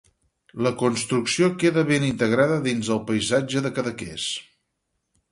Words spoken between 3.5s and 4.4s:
de Cadaqués.